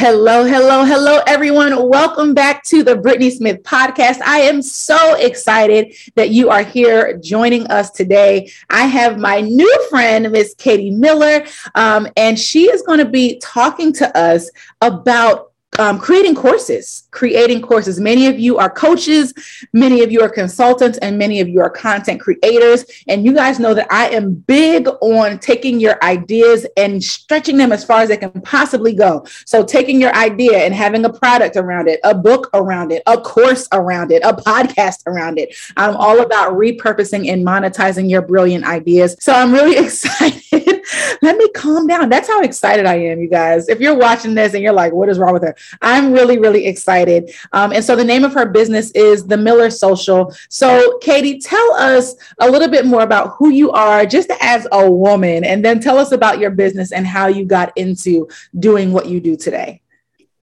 [0.00, 1.90] Hello, hello, hello, everyone.
[1.90, 4.22] Welcome back to the Brittnee Smith podcast.
[4.22, 8.50] I am so excited that you are here joining us today.
[8.70, 11.44] I have my new friend, Miss Katy Miller,
[11.74, 14.50] um, and she is going to be talking to us
[14.80, 18.00] about um, creating courses, creating courses.
[18.00, 19.32] Many of you are coaches,
[19.72, 22.84] many of you are consultants, and many of you are content creators.
[23.06, 27.70] And you guys know that I am big on taking your ideas and stretching them
[27.72, 29.24] as far as they can possibly go.
[29.46, 33.18] So, taking your idea and having a product around it, a book around it, a
[33.18, 35.54] course around it, a podcast around it.
[35.76, 39.16] I'm all about repurposing and monetizing your brilliant ideas.
[39.20, 40.49] So, I'm really excited
[41.22, 42.08] let me calm down.
[42.08, 43.68] That's how excited I am, you guys.
[43.68, 45.54] If you're watching this and you're like, what is wrong with her?
[45.82, 47.32] I'm really, really excited.
[47.52, 50.34] Um, and so the name of her business is The Miller Social.
[50.48, 54.90] So, Katy, tell us a little bit more about who you are just as a
[54.90, 59.06] woman, and then tell us about your business and how you got into doing what
[59.06, 59.82] you do today.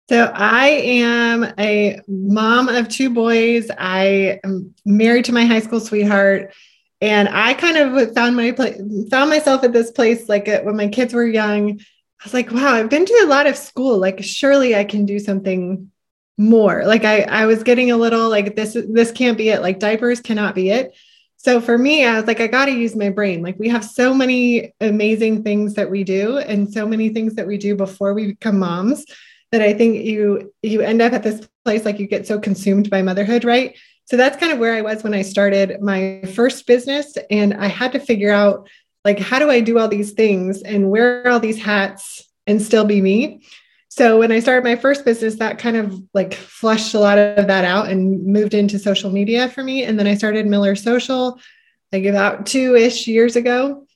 [0.09, 3.69] So I am a mom of two boys.
[3.77, 6.55] I am married to my high school sweetheart
[7.01, 8.81] and I kind of found my place,
[9.11, 11.79] found myself at this place like uh, when my kids were young.
[11.79, 13.99] I was like, wow, I've been to a lot of school.
[13.99, 15.91] Like, surely I can do something
[16.39, 16.85] more.
[16.87, 19.61] Like, I I was getting a little like this this can't be it.
[19.63, 20.97] Like, diapers cannot be it.
[21.37, 23.43] So for me, I was like, I got to use my brain.
[23.43, 27.47] Like, we have so many amazing things that we do, and so many things that
[27.47, 29.05] we do before we become moms
[29.53, 32.91] that I think you you end up at this place like you get so consumed
[32.91, 33.77] by motherhood, right?
[34.07, 37.17] So that's kind of where I was when I started my first business.
[37.31, 38.69] And I had to figure out,
[39.05, 42.85] like, how do I do all these things and wear all these hats and still
[42.85, 43.43] be me?
[43.89, 47.47] So when I started my first business, that kind of like flushed a lot of
[47.47, 49.85] that out and moved into social media for me.
[49.85, 51.41] And then I started Miller Social,
[51.93, 53.87] like about two ish years ago.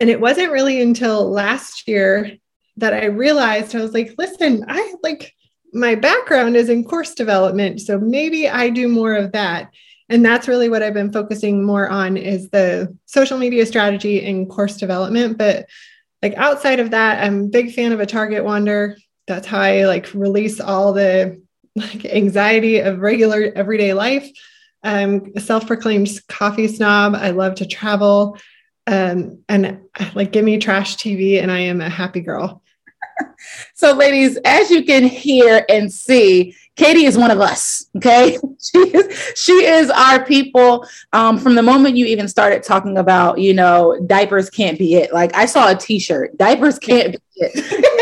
[0.00, 2.32] And it wasn't really until last year
[2.78, 5.32] that I realized I was like, listen, I like
[5.74, 9.70] my background is in course development so maybe i do more of that.
[10.08, 14.48] And that's really what i've been focusing more on is the social media strategy and
[14.48, 15.36] course development.
[15.36, 15.66] But
[16.22, 18.96] like outside of that i'm a big fan of a target wander.
[19.26, 21.42] That's how i like release all the
[21.76, 24.28] like anxiety of regular everyday life.
[24.84, 27.14] I'm a self-proclaimed coffee snob.
[27.14, 28.38] I love to travel.
[28.86, 29.80] Um, and
[30.14, 32.62] like give me trash tv and i am a happy girl
[33.74, 37.86] so, ladies, as you can hear and see, Katy is one of us.
[37.96, 40.86] Okay, she is she is our people.
[41.12, 45.12] Um, from the moment you even started talking about, you know, diapers can't be it.
[45.12, 47.90] Like I saw a T-shirt, diapers can't be it.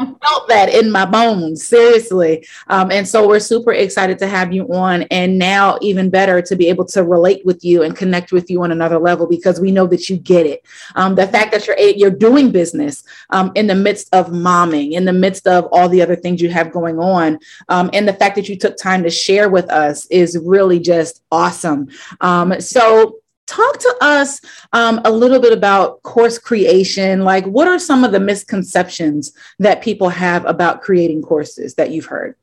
[0.00, 2.46] I felt that in my bones, seriously.
[2.68, 6.56] Um, and so we're super excited to have you on, and now even better to
[6.56, 9.70] be able to relate with you and connect with you on another level because we
[9.70, 10.64] know that you get it.
[10.94, 15.04] Um, the fact that you're you're doing business um, in the midst of momming, in
[15.04, 17.38] the midst of all the other things you have going on,
[17.68, 21.22] um, and the fact that you took time to share with us is really just
[21.30, 21.88] awesome.
[22.20, 23.16] Um, so
[23.46, 24.40] talk to us
[24.72, 27.24] um, a little bit about course creation.
[27.24, 32.06] Like what are some of the misconceptions that people have about creating courses that you've
[32.06, 32.36] heard?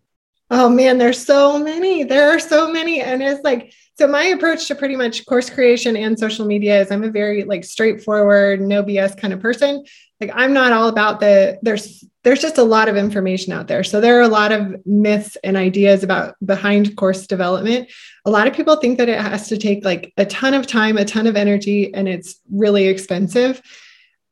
[0.50, 2.03] Oh man there's so many.
[2.03, 5.95] There are so many and it's like so my approach to pretty much course creation
[5.95, 9.85] and social media is i'm a very like straightforward no bs kind of person
[10.21, 13.83] like i'm not all about the there's there's just a lot of information out there.
[13.83, 17.89] So there are a lot of myths and ideas about behind course development.
[18.25, 20.97] A lot of people think that it has to take like a ton of time,
[20.97, 23.61] a ton of energy, and it's really expensive.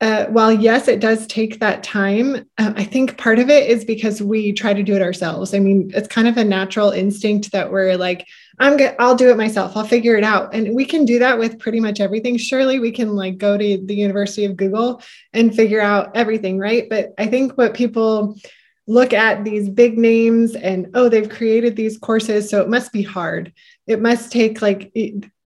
[0.00, 3.84] Uh, while yes, it does take that time, uh, I think part of it is
[3.84, 5.52] because we try to do it ourselves.
[5.52, 8.26] I mean, it's kind of a natural instinct that we're like,
[8.58, 8.96] I'm good.
[8.98, 9.76] I'll do it myself.
[9.76, 10.54] I'll figure it out.
[10.54, 12.38] And we can do that with pretty much everything.
[12.38, 15.02] Surely we can like go to the University of Google
[15.34, 16.88] and figure out everything, right?
[16.88, 18.38] But I think what people
[18.86, 23.02] look at these big names and oh, they've created these courses, so it must be
[23.02, 23.52] hard.
[23.86, 24.90] It must take like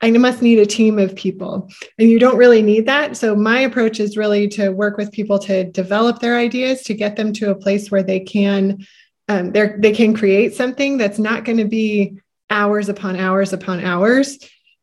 [0.03, 1.69] I must need a team of people.
[1.97, 3.15] And you don't really need that.
[3.15, 7.15] So my approach is really to work with people to develop their ideas, to get
[7.15, 8.85] them to a place where they can
[9.29, 12.17] um, they can create something that's not going to be
[12.49, 14.37] hours upon hours upon hours.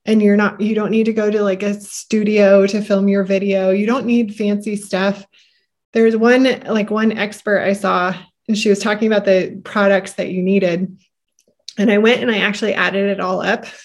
[0.06, 3.24] And you're not you don't need to go to like a studio to film your
[3.24, 3.70] video.
[3.70, 5.26] You don't need fancy stuff.
[5.92, 8.14] There's one like one expert i saw
[8.48, 10.98] and she was talking about the products that you needed.
[11.76, 13.66] And i went and i actually added it all up.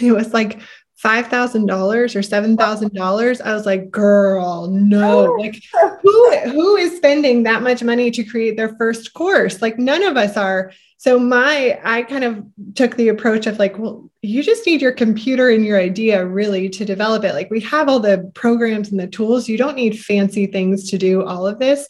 [0.00, 0.60] It was like
[1.04, 1.68] $5,000
[2.16, 3.40] or $7,000.
[3.42, 5.36] I was like, girl, no.
[5.44, 5.62] Like
[6.02, 9.60] who who is spending that much money to create their first course?
[9.60, 10.72] Like none of us are.
[10.96, 12.42] So my I kind of
[12.74, 16.70] took the approach of like, well, you just need your computer and your idea really
[16.70, 17.34] to develop it.
[17.34, 19.48] Like we have all the programs and the tools.
[19.48, 21.86] You don't need fancy things to do all of this.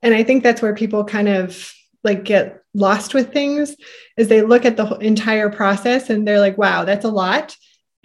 [0.00, 1.72] And I think that's where people kind of
[2.04, 3.74] like get lost with things
[4.16, 7.56] is they look at the entire process and they're like, wow, that's a lot.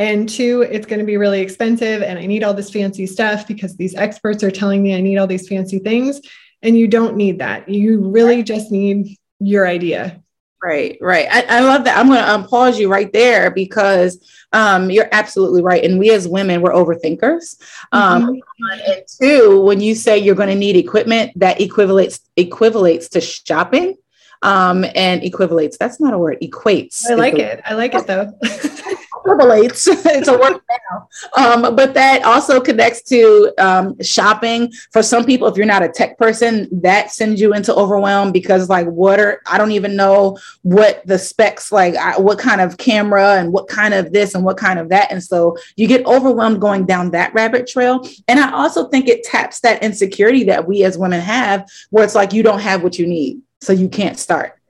[0.02, 2.02] And two, it's going to be really expensive.
[2.02, 5.18] And I need all this fancy stuff because these experts are telling me I need
[5.18, 6.22] all these fancy things.
[6.64, 7.70] And you don't need that.
[7.70, 10.20] You really just need your idea.
[10.64, 11.28] Right, right.
[11.30, 12.00] I, I love that.
[12.00, 15.84] I'm going to um, pause you right there because um, you're absolutely right.
[15.84, 17.62] And we as women, we're overthinkers.
[17.92, 18.90] Um, mm-hmm.
[18.90, 23.98] And two, when you say you're going to need equipment, that equivalates equivalates to shopping
[24.42, 25.78] um, and equivalates.
[25.78, 26.40] That's not a word.
[26.42, 27.06] Equates.
[27.08, 27.62] I like it.
[27.64, 28.34] I like it though.
[29.22, 29.88] equivalates.
[30.06, 31.08] it's a word now.
[31.38, 34.72] Um, but that also connects to um, shopping.
[34.92, 38.70] For some people, if you're not a tech person, that sends you into overwhelm because,
[38.70, 42.78] like, what are I don't even know what the specs like, I, what kind of
[42.78, 46.06] camera and what kind of this and what kind of that, and so you get
[46.06, 48.08] overwhelmed going down that rabbit trail.
[48.28, 52.16] And I also think it taps that insecurity that we as women have, where it's
[52.16, 54.61] like you don't have what you need so you can't start.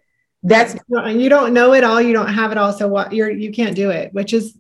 [0.43, 3.51] That's you don't know it all, you don't have it all, so what you're you
[3.51, 4.57] can't do it, which is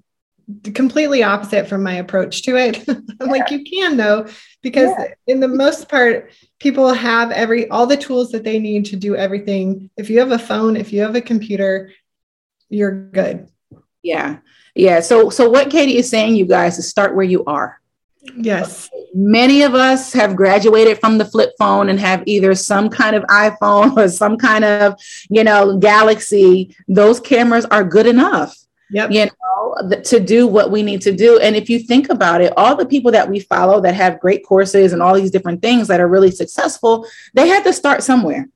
[0.73, 2.83] completely opposite from my approach to it.
[2.89, 3.25] I'm yeah.
[3.25, 4.27] like, you can though,
[4.61, 5.13] because yeah.
[5.27, 9.15] in the most part, people have every all the tools that they need to do
[9.15, 9.89] everything.
[9.97, 11.91] If you have a phone, if you have a computer,
[12.69, 13.49] you're good.
[14.03, 14.37] Yeah.
[14.75, 14.99] Yeah.
[15.01, 17.80] So so what Katy is saying, you guys, is start where you are.
[18.35, 18.89] Yes.
[19.13, 23.23] Many of us have graduated from the flip phone and have either some kind of
[23.23, 26.75] iPhone or some kind of, you know, Galaxy.
[26.87, 28.55] Those cameras are good enough.
[28.91, 29.11] Yep.
[29.11, 31.39] You know, to do what we need to do.
[31.39, 34.45] And if you think about it, all the people that we follow that have great
[34.45, 38.49] courses and all these different things that are really successful, they had to start somewhere.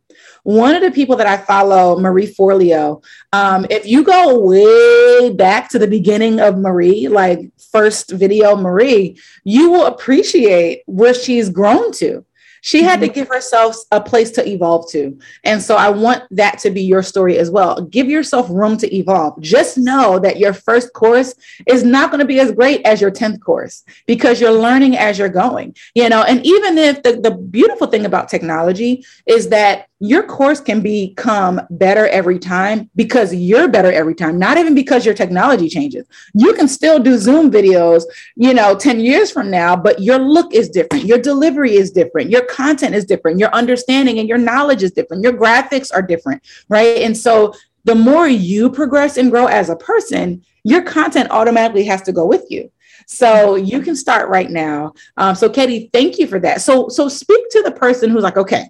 [0.46, 3.04] One of the people that I follow, Marie Forleo,
[3.34, 9.20] um, if you go way back to the beginning of Marie, like first video Marie,
[9.44, 12.24] you will appreciate where she's grown to
[12.66, 13.14] she had to mm-hmm.
[13.14, 15.20] give herself a place to evolve to.
[15.44, 17.80] And so I want that to be your story as well.
[17.80, 19.40] Give yourself room to evolve.
[19.40, 21.36] Just know that your first course
[21.68, 25.20] is not going to be as great as your 10th course because you're learning as
[25.20, 29.88] you're going, you know, and even if the, the beautiful thing about technology is that
[30.00, 35.06] your course can become better every time because you're better every time, not even because
[35.06, 36.06] your technology changes.
[36.34, 38.04] You can still do Zoom videos,
[38.36, 42.30] you know, 10 years from now, but your look is different, your delivery is different,
[42.30, 46.44] your content is different, your understanding and your knowledge is different, your graphics are different,
[46.68, 46.98] right?
[47.00, 47.54] And so
[47.86, 52.26] the more you progress and grow as a person, your content automatically has to go
[52.26, 52.70] with you.
[53.08, 54.94] So you can start right now.
[55.18, 56.62] Um, so Katy, thank you for that.
[56.62, 58.68] So so speak to the person who's like, okay,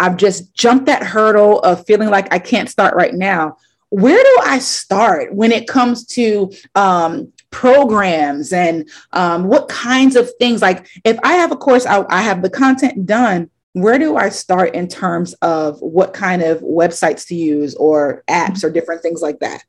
[0.00, 3.58] I've just jumped that hurdle of feeling like I can't start right now.
[3.90, 10.30] Where do I start when it comes to um, programs and um, what kinds of
[10.38, 10.62] things?
[10.62, 13.50] Like, if I have a course, I, I have the content done.
[13.74, 18.64] Where do I start in terms of what kind of websites to use or apps
[18.64, 19.64] or different things like that?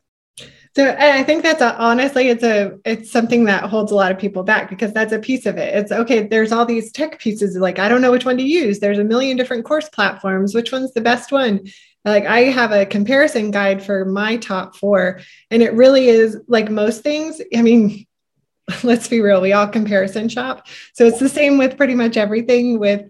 [0.73, 4.17] So I think that's a, honestly, it's a, it's something that holds a lot of
[4.17, 5.75] people back because that's a piece of it.
[5.75, 6.27] It's okay.
[6.27, 7.57] There's all these tech pieces.
[7.57, 8.79] Like, I don't know which one to use.
[8.79, 10.55] There's a million different course platforms.
[10.55, 11.61] Which one's the best one?
[12.05, 15.19] Like I have a comparison guide for my top four
[15.51, 17.41] and it really is like most things.
[17.55, 18.07] I mean,
[18.83, 19.41] let's be real.
[19.41, 20.67] We all comparison shop.
[20.93, 23.05] So it's the same with pretty much everything with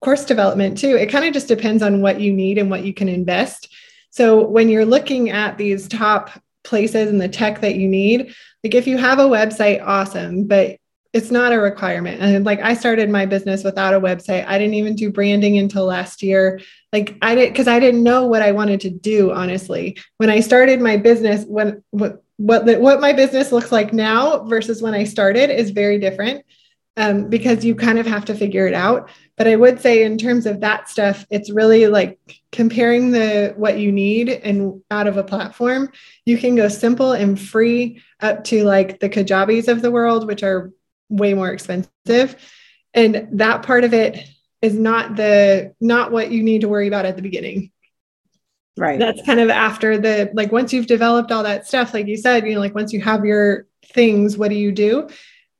[0.00, 0.96] course development too.
[0.96, 3.72] It kind of just depends on what you need and what you can invest.
[4.10, 6.30] So when you're looking at these top
[6.66, 8.34] places and the tech that you need.
[8.62, 10.76] Like if you have a website, awesome, but
[11.12, 12.20] it's not a requirement.
[12.20, 14.46] And like I started my business without a website.
[14.46, 16.60] I didn't even do branding until last year.
[16.92, 19.96] Like I did because I didn't know what I wanted to do, honestly.
[20.18, 24.82] When I started my business, when what what what my business looks like now versus
[24.82, 26.44] when I started is very different
[26.96, 29.10] um, because you kind of have to figure it out.
[29.36, 32.18] But I would say, in terms of that stuff, it's really like
[32.52, 35.92] comparing the what you need and out of a platform.
[36.24, 40.42] You can go simple and free up to like the Kajabis of the world, which
[40.42, 40.72] are
[41.08, 42.36] way more expensive.
[42.94, 44.26] And that part of it
[44.62, 47.72] is not the not what you need to worry about at the beginning.
[48.78, 48.98] Right.
[48.98, 52.46] That's kind of after the like once you've developed all that stuff, like you said,
[52.46, 55.08] you know, like once you have your things, what do you do?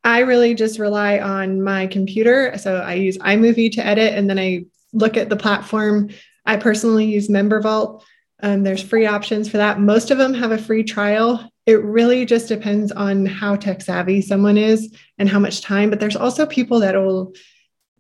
[0.07, 2.57] I really just rely on my computer.
[2.59, 6.11] So I use iMovie to edit and then I look at the platform.
[6.47, 8.03] I personally use MemberVault.
[8.41, 9.81] Um, there's free options for that.
[9.81, 11.51] Most of them have a free trial.
[11.67, 15.91] It really just depends on how tech savvy someone is and how much time.
[15.91, 17.35] But there's also people that will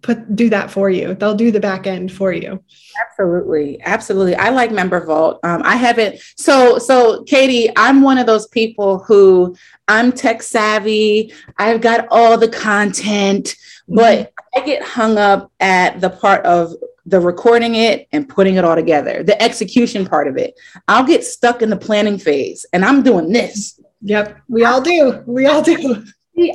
[0.02, 1.14] put do that for you.
[1.14, 2.62] They'll do the back end for you.
[3.08, 4.36] Absolutely, absolutely.
[4.36, 5.40] I like MemberVault.
[5.42, 6.20] Um, I haven't.
[6.36, 9.56] So, so Katy, I'm one of those people who
[9.88, 11.32] I'm tech savvy.
[11.58, 13.56] I've got all the content,
[13.88, 14.62] but mm-hmm.
[14.62, 16.72] I get hung up at the part of
[17.06, 20.58] the recording it and putting it all together, the execution part of it.
[20.88, 23.80] I'll get stuck in the planning phase and I'm doing this.
[24.02, 25.22] Yep, we all do.
[25.26, 26.04] We all do.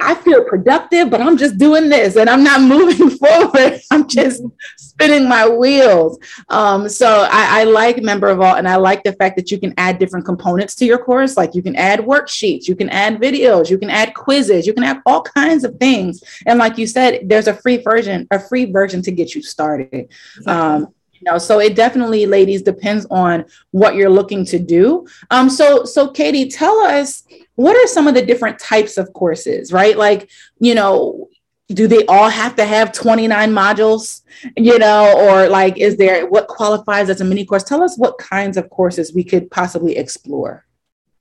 [0.02, 3.82] I feel productive, but I'm just doing this and I'm not moving forward.
[3.90, 4.44] I'm just
[4.78, 6.20] spinning my wheels.
[6.50, 9.98] Um, so I, I, like MemberVault, and I like the fact that you can add
[9.98, 11.36] different components to your course.
[11.36, 14.84] Like you can add worksheets, you can add videos, you can add quizzes, you can
[14.84, 16.24] add all kinds of things.
[16.46, 20.10] And like you said, there's a free version, a free version to get you started.
[20.46, 25.08] Um, you know, so it definitely, ladies, depends on what you're looking to do.
[25.30, 27.24] Um, so, so Katy, tell us
[27.62, 29.98] what are some of the different types of courses, right?
[29.98, 31.30] Like, you know,
[31.68, 34.22] do they all have to have 29 modules,
[34.58, 37.64] you know, or like, is there what qualifies as a mini course?
[37.64, 40.66] Tell us what kinds of courses we could possibly explore.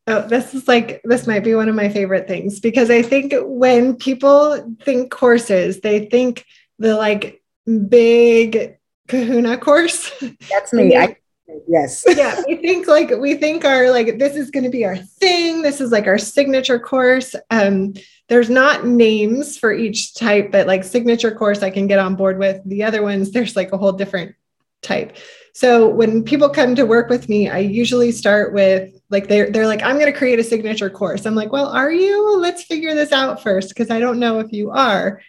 [0.06, 3.32] Oh, this is like, this might be one of my favorite things because I think
[3.36, 6.46] when people think courses, they think
[6.78, 7.42] the like
[7.88, 10.10] big kahuna course.
[10.50, 10.96] That's me.
[10.96, 11.16] I,
[11.68, 12.04] yes.
[12.16, 12.42] yeah.
[12.46, 15.62] We think like, we think our, like, this is going to be our thing.
[15.62, 17.34] This is like our signature course.
[17.50, 17.94] Um,
[18.28, 22.38] there's not names for each type, but like signature course, I can get on board
[22.38, 22.60] with.
[22.64, 24.34] The other ones, there's like a whole different
[24.82, 25.16] type.
[25.52, 29.66] So when people come to work with me, I usually start with like they're they're
[29.66, 31.26] like, I'm going to create a signature course.
[31.26, 32.36] I'm like, well, are you?
[32.38, 35.20] Let's figure this out first because I don't know if you are.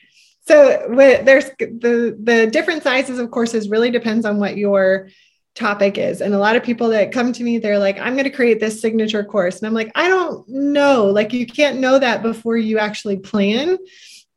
[0.48, 5.10] So there's the the different sizes of courses really depends on what your
[5.55, 6.22] topic is.
[6.22, 8.60] And a lot of people that come to me, they're like, I'm going to create
[8.60, 9.60] this signature course.
[9.60, 11.05] And I'm like, I don't know.
[11.05, 13.77] Like, you can't know that before you actually plan.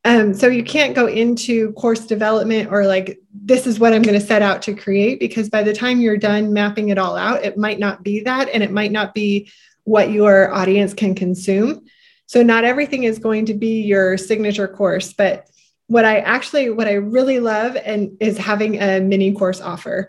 [0.04, 4.18] Um, so you can't go into course development or like, this is what I'm going
[4.18, 7.44] to set out to create, because by the time you're done mapping it all out,
[7.44, 8.48] it might not be that.
[8.50, 9.50] And it might not be
[9.84, 11.86] what your audience can consume.
[12.26, 15.48] So not everything is going to be your signature course, but
[15.86, 20.08] what I actually, what I really love and is having a mini course offer.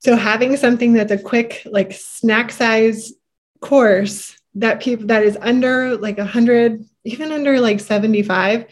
[0.00, 3.12] So having something that's a quick, like snack size
[3.60, 8.66] course that people that is under like a hundred, even under like 75,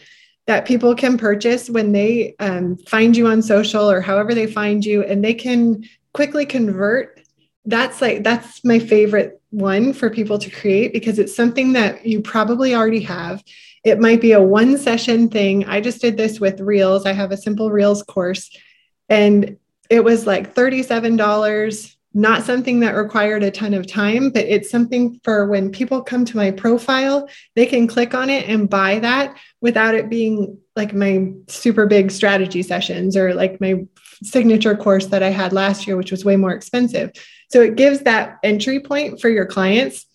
[0.46, 4.84] that people can purchase when they um, find you on social or however they find
[4.84, 7.20] you, and they can quickly convert.
[7.66, 12.22] That's like that's my favorite one for people to create because it's something that you
[12.22, 13.44] probably already have.
[13.84, 15.66] It might be a one session thing.
[15.66, 17.04] I just did this with Reels.
[17.04, 18.50] I have a simple Reels course,
[19.10, 19.58] and
[19.90, 25.20] it was like $37 not something that required a ton of time but it's something
[25.22, 29.36] for when people come to my profile they can click on it and buy that
[29.60, 33.84] without it being like my super big strategy sessions or like my
[34.22, 37.12] signature course that i had last year which was way more expensive.
[37.50, 40.06] So it gives that entry point for your clients.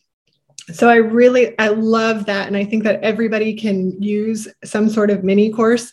[0.72, 2.48] So i really i love that.
[2.48, 5.92] And i think that everybody can use some sort of mini course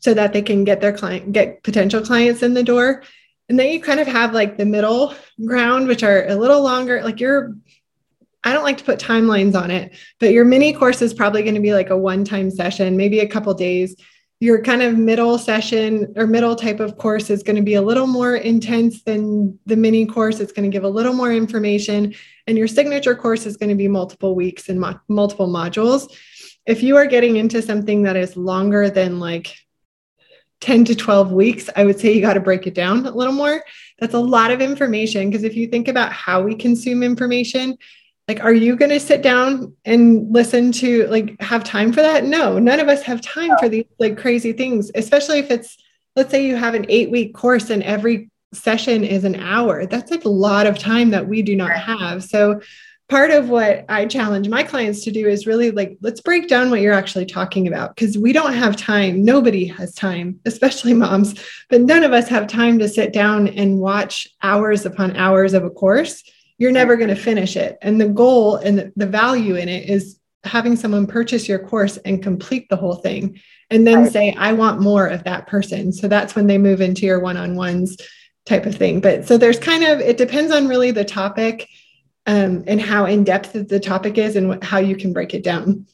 [0.00, 3.02] so that they can get their client get potential clients in the door.
[3.48, 5.14] And then you kind of have like the middle
[5.44, 7.02] ground which are a little longer.
[7.02, 7.54] Like your
[8.44, 11.56] i don't like to put timelines on it but your mini course is probably going
[11.56, 13.96] to be like a one time session maybe a couple days.
[14.40, 17.82] Your kind of middle session or middle type of course is going to be a
[17.82, 20.38] little more intense than the mini course.
[20.38, 22.14] It's going to give a little more information
[22.46, 26.08] and your signature course is going to be multiple weeks and mo- multiple modules.
[26.66, 29.56] If you are getting into something that is longer than like
[30.60, 33.32] 10 to 12 weeks, I would say you got to break it down a little
[33.32, 33.62] more.
[33.98, 37.76] That's a lot of information because if you think about how we consume information,
[38.26, 42.24] like are you going to sit down and listen to like have time for that?
[42.24, 45.76] No, none of us have time for these like crazy things, especially if it's
[46.16, 49.86] let's say you have an 8 week course and every session is an hour.
[49.86, 52.24] That's like a lot of time that we do not have.
[52.24, 52.60] So
[53.08, 56.70] part of what I challenge my clients to do is really like, let's break down
[56.70, 59.24] what you're actually talking about because we don't have time.
[59.24, 61.34] Nobody has time, especially moms,
[61.70, 65.64] but none of us have time to sit down and watch hours upon hours of
[65.64, 66.22] a course.
[66.58, 67.78] You're never going to finish it.
[67.80, 72.22] And the goal and the value in it is having someone purchase your course and
[72.22, 74.12] complete the whole thing and then right.
[74.12, 75.92] say, I want more of that person.
[75.92, 77.96] So that's when they move into your one on ones
[78.44, 79.00] type of thing.
[79.00, 81.68] But so there's kind of, it depends on really the topic
[82.28, 85.86] um, and how in depth the topic is and how you can break it down.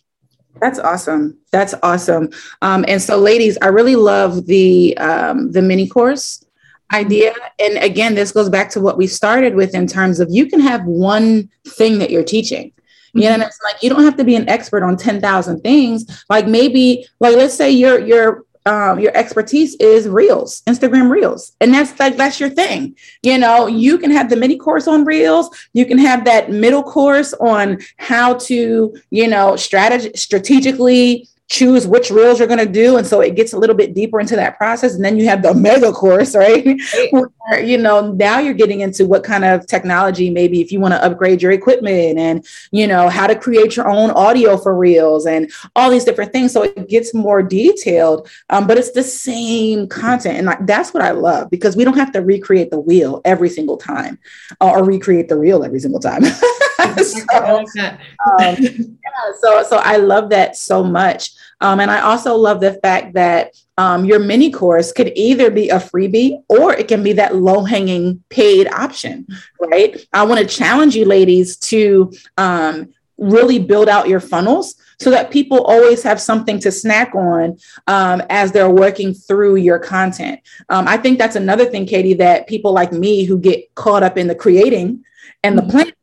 [0.61, 1.39] That's awesome.
[1.53, 2.31] That's awesome.
[2.61, 6.45] Um, and so, ladies, I really love the um, the mini course
[6.93, 7.33] idea.
[7.59, 10.61] And again, this goes back to what we started with in terms of you can
[10.61, 12.73] have one thing that you're teaching.
[13.17, 16.25] You know, it's like you don't have to be an expert on 10,000 things.
[16.29, 21.75] Like maybe, like let's say you're you're um, your expertise is reels, Instagram reels, and
[21.75, 22.97] that's like that's your thing.
[23.23, 25.51] You know, you can have the mini course on reels.
[25.75, 32.11] You can have that middle course on how to, you know, strategy strategically choose which
[32.11, 32.97] reels you're going to do.
[32.97, 34.95] And so it gets a little bit deeper into that process.
[34.95, 36.81] And then you have the mega course, right?
[37.11, 40.95] Where, you know, now you're getting into what kind of technology, maybe if you want
[40.95, 45.27] to upgrade your equipment and, you know, how to create your own audio for reels
[45.27, 46.53] and all these different things.
[46.53, 50.49] So it gets more detailed, um, but it's the same content.
[50.49, 53.77] And that's what I love because we don't have to recreate the wheel every single
[53.77, 54.19] time
[54.61, 56.23] uh, or recreate the reel every single time.
[57.03, 61.31] so, um, yeah, so, so I love that so much.
[61.61, 65.69] Um, and I also love the fact that um, your mini course could either be
[65.71, 69.27] a freebie or it can be that low hanging paid option,
[69.61, 69.97] right?
[70.13, 75.31] I want to challenge you, ladies, to um, really build out your funnels so that
[75.31, 80.41] people always have something to snack on um, as they're working through your content.
[80.69, 84.17] Um, I think that's another thing, Katy, that people like me who get caught up
[84.17, 85.05] in the creating
[85.43, 85.71] and the mm-hmm.
[85.71, 85.95] planning,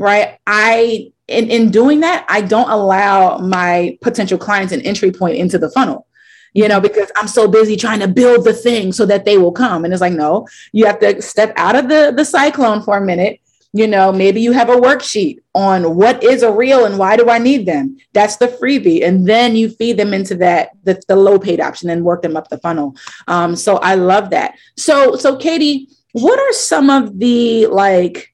[0.00, 0.38] right?
[0.46, 5.58] I in, in doing that, I don't allow my potential clients an entry point into
[5.58, 6.06] the funnel
[6.52, 9.52] you know, because I'm so busy trying to build the thing so that they will
[9.52, 9.84] come.
[9.84, 13.04] And it's like, no, you have to step out of the, the cyclone for a
[13.04, 13.40] minute.
[13.72, 17.30] You know, maybe you have a worksheet on what is a reel and why do
[17.30, 17.98] I need them?
[18.12, 19.06] That's the freebie.
[19.06, 22.36] And then you feed them into that, the, the low paid option and work them
[22.36, 22.96] up the funnel.
[23.28, 24.54] Um, so I love that.
[24.76, 28.29] So, so Katy, what are some of the like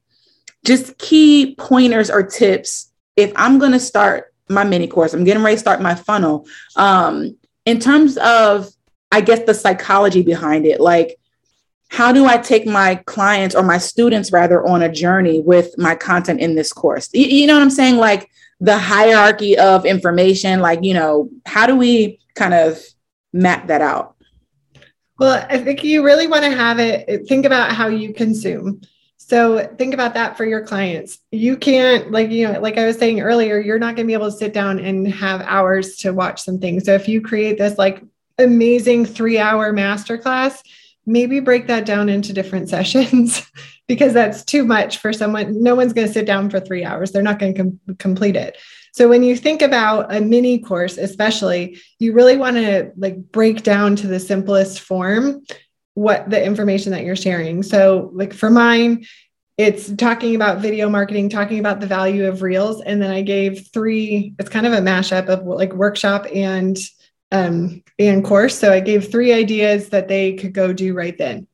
[0.67, 5.41] just key pointers or tips if I'm going to start my mini course, I'm getting
[5.41, 6.45] ready to start my funnel.
[6.75, 8.69] Um, in terms of,
[9.09, 11.17] I guess, the psychology behind it, like,
[11.89, 15.95] how do I take my clients or my students rather on a journey with my
[15.95, 17.09] content in this course?
[17.13, 17.95] You, you know what I'm saying?
[17.95, 22.81] Like the hierarchy of information, like, you know, how do we kind of
[23.31, 24.15] map that out?
[25.17, 28.81] Well, I think you really want to have it, think about how you consume.
[29.27, 31.19] So think about that for your clients.
[31.33, 34.13] You can't, like, you know, like I was saying earlier, you're not going to be
[34.13, 36.79] able to sit down and have hours to watch something.
[36.79, 38.01] So if you create this like
[38.37, 40.61] amazing three hour masterclass,
[41.05, 43.45] maybe break that down into different sessions
[43.85, 45.61] because that's too much for someone.
[45.61, 47.11] No one's going to sit down for three hours.
[47.11, 48.57] They're not going to com- complete it.
[48.93, 53.63] So when you think about a mini course, especially, you really want to like break
[53.63, 55.43] down to the simplest form
[55.97, 57.63] what the information that you're sharing.
[57.63, 59.07] So, like for mine,
[59.57, 62.81] it's talking about video marketing, talking about the value of reels.
[62.81, 66.77] And then I gave three, it's kind of a mashup of like workshop and
[67.31, 68.57] um, and course.
[68.57, 71.47] So I gave three ideas that they could go do right then.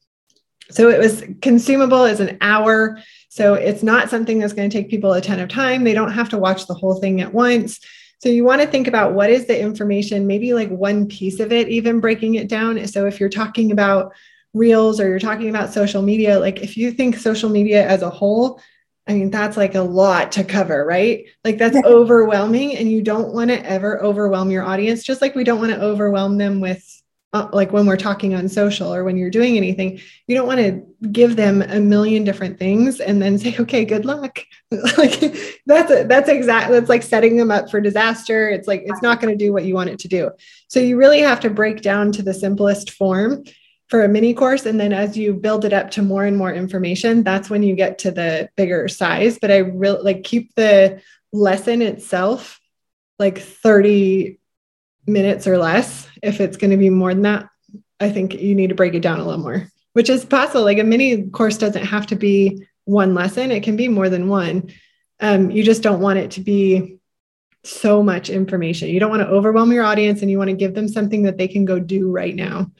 [0.69, 2.99] So it was consumable as an hour.
[3.29, 5.85] So it's not something that's going to take people a ton of time.
[5.85, 7.79] They don't have to watch the whole thing at once.
[8.19, 11.53] So you want to think about what is the information, maybe like one piece of
[11.53, 12.85] it, even breaking it down.
[12.87, 14.13] So if you're talking about
[14.53, 18.09] reels or you're talking about social media, like if you think social media as a
[18.09, 18.61] whole,
[19.07, 21.25] I mean, that's like a lot to cover, right?
[21.43, 21.81] Like that's yeah.
[21.85, 25.73] overwhelming, and you don't want to ever overwhelm your audience, just like we don't want
[25.73, 26.89] to overwhelm them with,
[27.33, 30.59] uh, like when we're talking on social or when you're doing anything, you don't want
[30.59, 34.39] to give them a million different things and then say, okay, good luck.
[34.97, 35.19] like
[35.65, 38.49] that's a, that's exactly that's like setting them up for disaster.
[38.49, 40.31] It's like it's not going to do what you want it to do.
[40.69, 43.43] So you really have to break down to the simplest form
[43.93, 46.51] for a mini course and then as you build it up to more and more
[46.51, 49.37] information that's when you get to the bigger size.
[49.39, 50.99] But i really like keep the
[51.31, 52.59] lesson itself
[53.19, 54.39] like 30
[55.05, 56.07] minutes or less.
[56.23, 57.49] If it's going to be more than that
[57.99, 60.63] i think you need to break it down a little more which is possible.
[60.63, 63.51] Like a mini course doesn't have to be one lesson.
[63.51, 64.73] It can be more than one.
[65.19, 66.97] Um, you just don't want it to be
[67.63, 68.89] so much information.
[68.89, 71.37] You don't want to overwhelm your audience and you want to give them something that
[71.37, 72.71] they can go do right now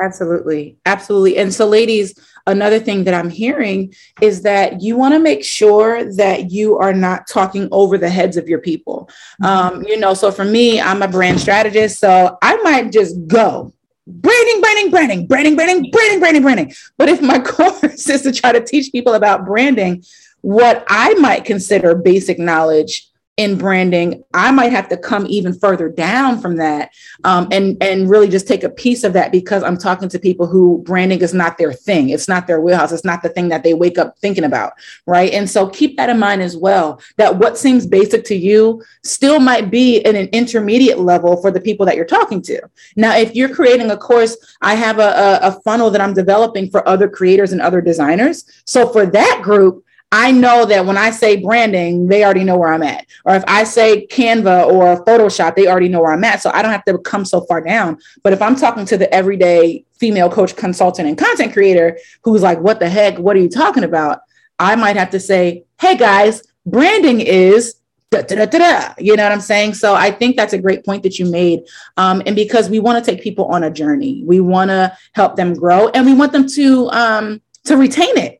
[0.00, 0.78] Absolutely.
[0.86, 1.38] Absolutely.
[1.38, 2.14] And so, ladies,
[2.46, 6.92] another thing that I'm hearing is that you want to make sure that you are
[6.92, 9.10] not talking over the heads of your people.
[9.42, 11.98] Um, you know, so for me, I'm a brand strategist.
[11.98, 13.72] So I might just go
[14.06, 16.72] branding, branding, branding, branding, branding, branding, branding, branding.
[16.96, 20.04] But if my course is to try to teach people about branding,
[20.40, 23.07] what I might consider basic knowledge
[23.38, 26.90] in branding i might have to come even further down from that
[27.24, 30.46] um, and and really just take a piece of that because i'm talking to people
[30.46, 32.10] who branding is not their thing.
[32.10, 32.92] It's not their wheelhouse.
[32.92, 34.72] It's not the thing that they wake up thinking about
[35.06, 35.32] right?
[35.32, 39.40] And so keep that in mind as well that what seems basic to you still
[39.40, 42.60] might be at an intermediate level for the people that you're talking to.
[42.96, 46.86] Now if you're creating a course i have a, a funnel that i'm developing for
[46.88, 48.44] other creators and other designers.
[48.64, 52.72] So for that group I know that when I say branding, they already know where
[52.72, 53.06] I'm at.
[53.26, 56.40] Or if I say Canva or Photoshop, they already know where I'm at.
[56.40, 57.98] So I don't have to come so far down.
[58.22, 62.58] But if I'm talking to the everyday female coach, consultant, and content creator who's like,
[62.60, 63.18] what the heck?
[63.18, 64.20] What are you talking about?
[64.58, 67.74] I might have to say, hey guys, branding is
[68.10, 69.74] Da, da, da, you know what I'm saying?
[69.74, 71.60] So I think that's a great point that you made.
[71.98, 75.36] Um, and because we want to take people on a journey, we want to help
[75.36, 78.37] them grow and we want them to um, to retain it.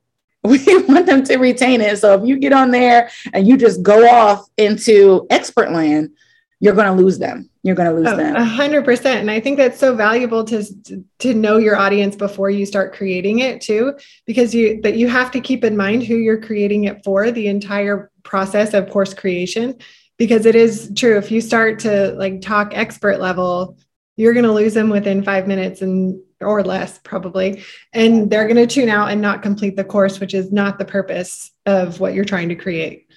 [0.66, 1.98] We want them to retain it.
[1.98, 6.10] So if you get on there and you just go off into expert land,
[6.60, 7.50] you're going to lose them.
[7.62, 8.34] You're going to lose oh, them.
[8.34, 9.20] A hundred percent.
[9.20, 10.64] And I think that's so valuable to,
[11.18, 13.94] to know your audience before you start creating it too,
[14.26, 17.48] because you, that you have to keep in mind who you're creating it for the
[17.48, 19.76] entire process of course creation,
[20.16, 21.18] because it is true.
[21.18, 23.76] If you start to like talk expert level,
[24.16, 28.56] you're going to lose them within five minutes and or less probably and they're going
[28.56, 32.14] to tune out and not complete the course which is not the purpose of what
[32.14, 33.08] you're trying to create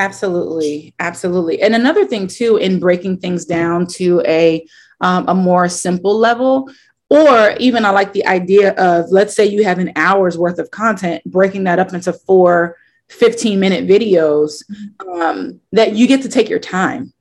[0.00, 1.60] Absolutely, absolutely.
[1.60, 4.66] And another thing too, in breaking things down to a
[5.02, 6.70] um, a more simple level,
[7.10, 10.70] or even I like the idea of let's say you have an hour's worth of
[10.70, 12.78] content, breaking that up into four
[13.10, 14.62] 15 minute videos
[15.06, 17.12] um, that you get to take your time.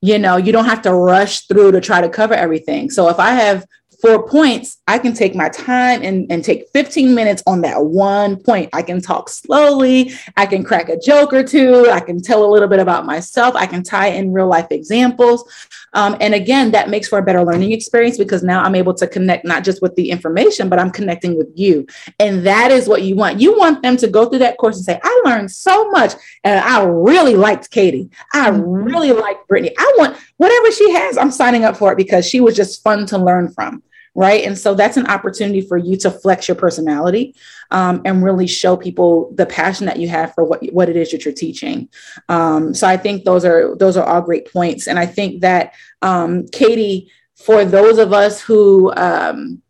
[0.00, 2.90] You know, you don't have to rush through to try to cover everything.
[2.90, 3.64] So if I have
[4.04, 8.36] four points, I can take my time and, and take 15 minutes on that one
[8.36, 8.68] point.
[8.74, 10.12] I can talk slowly.
[10.36, 11.88] I can crack a joke or two.
[11.90, 13.54] I can tell a little bit about myself.
[13.54, 15.50] I can tie in real life examples.
[15.94, 19.06] Um, and again, that makes for a better learning experience because now I'm able to
[19.06, 21.86] connect not just with the information, but I'm connecting with you.
[22.20, 23.40] And that is what you want.
[23.40, 26.12] You want them to go through that course and say, I learned so much.
[26.42, 28.10] And I really liked Katy.
[28.34, 28.60] I mm-hmm.
[28.60, 29.72] really liked Brittnee.
[29.78, 33.06] I want whatever she has, I'm signing up for it because she was just fun
[33.06, 33.82] to learn from
[34.14, 34.44] right?
[34.44, 37.34] And so that's an opportunity for you to flex your personality
[37.70, 41.10] um, and really show people the passion that you have for what what it is
[41.10, 41.88] that you're teaching.
[42.28, 45.74] Um, so I think those are those are all great points, and I think that
[46.02, 49.62] um, Katy, for those of us who um,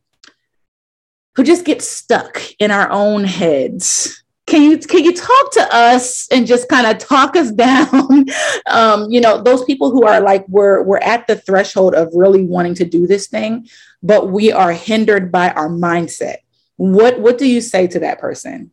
[1.37, 4.24] who just get stuck in our own heads
[4.55, 8.27] can you can you talk to us and just kind of talk us down?
[8.67, 12.45] Um, you know those people who are like we're we're at the threshold of really
[12.45, 13.69] wanting to do this thing
[14.03, 16.37] but we are hindered by our mindset.
[16.77, 18.71] What what do you say to that person?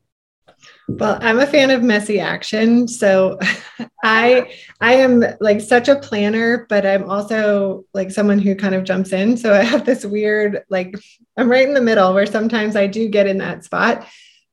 [0.87, 3.39] Well i'm a fan of messy action so
[4.03, 8.83] i i am like such a planner but i'm also like someone who kind of
[8.83, 9.37] jumps in.
[9.37, 10.93] So i have this weird like
[11.37, 14.05] i'm right in the middle where sometimes i do get in that spot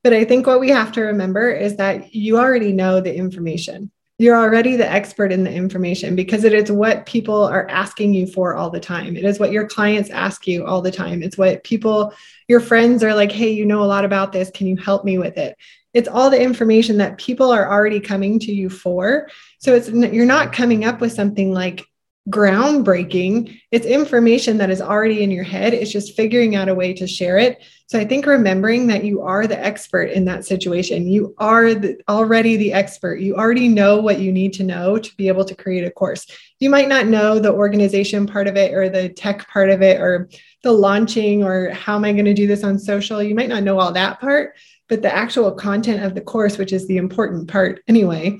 [0.02, 3.90] but I think what we have to remember is that you already know the information.
[4.20, 8.26] You're already the expert in the information because it is what people are asking you
[8.26, 9.16] for all the time.
[9.16, 11.22] It is what your clients ask you all the time.
[11.22, 12.12] It's what people,
[12.48, 14.50] your friends are like, hey, you know a lot about this.
[14.50, 15.56] Can you help me with it?
[15.94, 19.28] It's all the information that people are already coming to you for.
[19.60, 21.86] So it's you're not coming up with something like
[22.28, 23.60] groundbreaking.
[23.70, 25.72] It's information that is already in your head.
[25.72, 27.62] It's just figuring out a way to share it.
[27.86, 31.98] So I think remembering that you are the expert in that situation, you are the,
[32.08, 33.20] already the expert.
[33.20, 36.26] You already know what you need to know to be able to create a course.
[36.58, 40.00] You might not know the organization part of it or the tech part of it
[40.00, 40.28] or
[40.62, 43.22] the launching or how am I going to do this on social.
[43.22, 44.54] You might not know all that part,
[44.88, 48.38] but the actual content of the course, which is the important part anyway,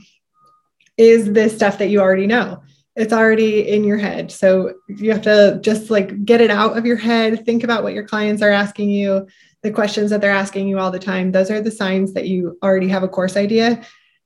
[0.99, 2.61] is the stuff that you already know
[2.99, 4.33] it's already in your head.
[4.33, 7.93] So you have to just like get it out of your head, think about what
[7.93, 9.29] your clients are asking you,
[9.63, 11.31] the questions that they're asking you all the time.
[11.31, 13.85] Those are the signs that you already have a course idea.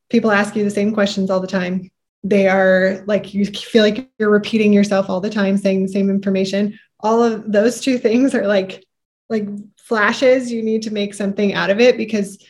[0.09, 1.91] People ask you the same questions all the time.
[2.25, 6.09] They are like you feel like you're repeating yourself all the time, saying the same
[6.09, 6.79] information.
[7.01, 8.83] All of those two things are like
[9.29, 10.51] like flashes.
[10.51, 12.43] You need to make something out of it because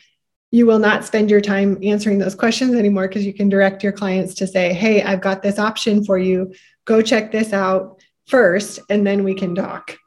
[0.53, 3.91] you will not spend your time answering those questions anymore because you can direct your
[3.91, 6.53] clients to say, Hey, I've got this option for you.
[6.85, 9.97] Go check this out first, and then we can talk.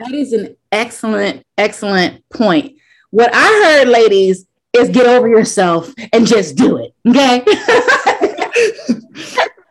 [0.00, 2.74] That is an excellent, excellent point.
[3.10, 3.46] What I
[3.84, 6.92] heard, ladies, is get over yourself and just do it.
[7.06, 7.44] Okay.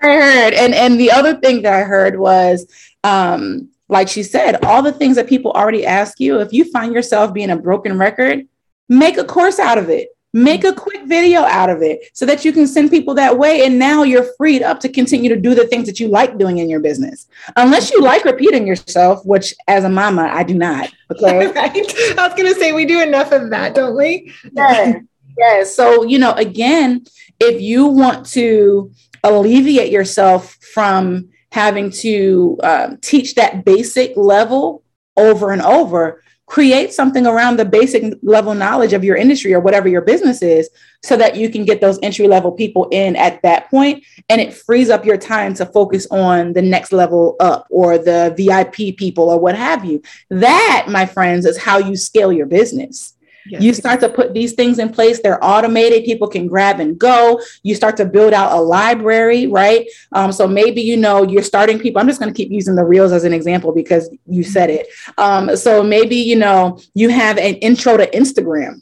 [0.03, 0.53] I heard.
[0.53, 2.65] And and the other thing that I heard was
[3.03, 6.93] um, like she said, all the things that people already ask you, if you find
[6.93, 8.47] yourself being a broken record,
[8.89, 10.09] make a course out of it.
[10.33, 13.65] Make a quick video out of it so that you can send people that way.
[13.65, 16.59] And now you're freed up to continue to do the things that you like doing
[16.59, 17.27] in your business.
[17.57, 22.17] Unless you like repeating yourself which as a mama i do not okay right.
[22.17, 24.31] I was going to say we do enough of that don't we?
[24.53, 24.93] Yeah
[25.37, 27.05] yeah so you know again
[27.39, 28.91] if you want to
[29.23, 34.83] alleviate yourself from having to um, teach that basic level
[35.17, 39.87] over and over create something around the basic level knowledge of your industry or whatever
[39.87, 40.69] your business is
[41.01, 44.53] so that you can get those entry level people in at that point and it
[44.53, 49.29] frees up your time to focus on the next level up or the VIP people
[49.29, 50.01] or what have you.
[50.29, 53.13] That my friends is how you scale your business
[53.45, 53.61] Yes.
[53.61, 57.41] You start to put these things in place, they're automated, people can grab and go.
[57.63, 59.87] You start to build out a library, right?
[60.11, 62.01] Um, so maybe, you know, you're starting people.
[62.01, 64.87] I'm just going to keep using the reels as an example because you said it.
[65.17, 68.81] Um, so maybe, you know, you have an intro to Instagram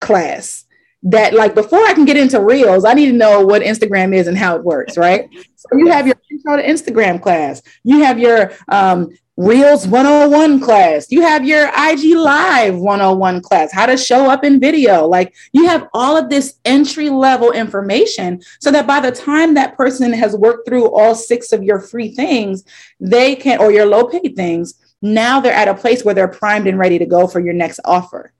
[0.00, 0.64] class
[1.02, 4.26] that like before I can get into reels, I need to know what Instagram is
[4.26, 5.28] and how it works, right?
[5.54, 11.12] So you have your intro to Instagram class, you have your um, Reels 101 class.
[11.12, 15.06] You have your IG Live 101 class, how to show up in video.
[15.06, 19.76] Like you have all of this entry level information so that by the time that
[19.76, 22.64] person has worked through all six of your free things,
[22.98, 24.72] they can, or your low paid things,
[25.02, 27.78] now they're at a place where they're primed and ready to go for your next
[27.84, 28.32] offer.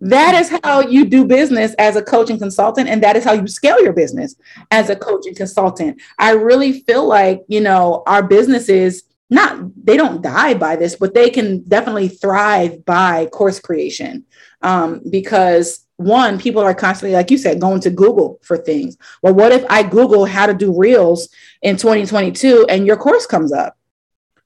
[0.00, 3.46] That is how you do business as a coaching consultant, and that is how you
[3.48, 4.36] scale your business
[4.70, 6.00] as a coaching consultant.
[6.18, 11.14] I really feel like, you know, our businesses not they don't die by this but
[11.14, 14.24] they can definitely thrive by course creation.
[14.62, 18.96] Um, because one people are constantly like you said going to google for things.
[19.22, 21.28] Well what if i google how to do reels
[21.62, 23.77] in 2022 and your course comes up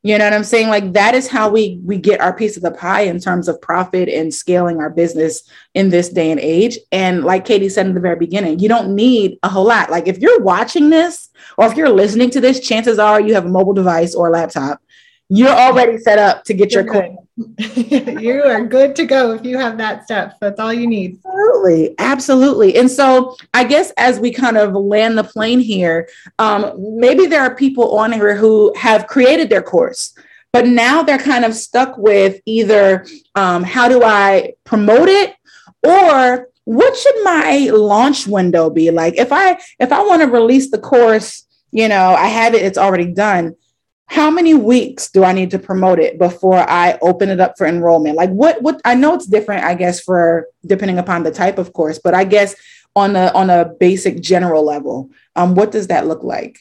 [0.03, 0.69] you know what i'm saying?
[0.69, 3.61] Like that is how we we get our piece of the pie in terms of
[3.61, 5.43] profit and scaling our business
[5.75, 6.79] in this day and age.
[6.91, 9.91] And like katy said in the very beginning you don't need a whole lot.
[9.91, 13.47] Like if you're watching this or if you're listening to this chances are you have
[13.47, 14.81] a mobile device or a laptop.
[15.29, 17.17] You're already set up to get your coin.
[17.37, 20.35] You are good to go if you have that stuff.
[20.41, 21.19] That's all you need.
[21.25, 21.95] Absolutely.
[21.99, 22.77] Absolutely.
[22.77, 27.43] And so I guess as we kind of land the plane here, um, maybe there
[27.43, 30.15] are people on here who have created their course,
[30.53, 35.35] but now they're kind of stuck with either um, how do I promote it
[35.83, 40.71] or what should my launch window be like if i if i want to release
[40.71, 43.55] the course you know i have it it's already done
[44.13, 47.67] how many weeks do I need to promote it before I open it up for
[47.67, 48.15] enrollment?
[48.15, 51.73] Like what what I know it's different, I guess, for depending upon the type of
[51.73, 52.55] course, but I guess
[52.95, 56.59] on a on a basic general level, um, what does that look like?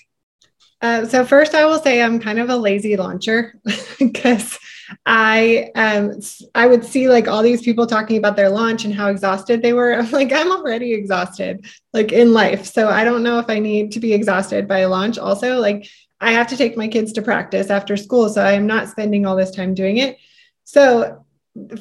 [0.81, 3.53] Uh, so first, I will say I'm kind of a lazy launcher
[3.99, 4.57] because
[5.05, 6.21] I um
[6.55, 9.73] I would see like all these people talking about their launch and how exhausted they
[9.73, 9.93] were.
[9.99, 12.65] I'm like I'm already exhausted like in life.
[12.65, 15.59] So I don't know if I need to be exhausted by a launch also.
[15.59, 15.85] Like
[16.21, 18.29] I have to take my kids to practice after school.
[18.29, 20.17] So I am not spending all this time doing it.
[20.63, 21.25] So,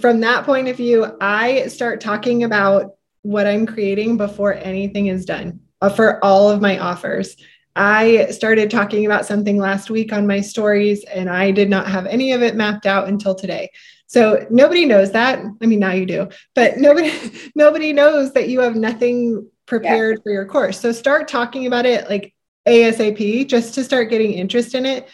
[0.00, 5.24] from that point of view, I start talking about what I'm creating before anything is
[5.24, 7.36] done uh, for all of my offers.
[7.76, 12.06] I started talking about something last week on my stories, and I did not have
[12.06, 13.70] any of it mapped out until today.
[14.06, 15.38] So nobody knows that.
[15.62, 17.12] I mean, now you do, but nobody
[17.54, 20.22] nobody knows that you have nothing prepared yeah.
[20.24, 20.80] for your course.
[20.80, 22.34] So start talking about it like
[22.66, 25.08] ASAP just to start getting interest in it.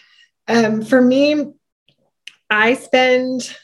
[0.48, 1.52] Um, for me,
[2.50, 3.54] I spend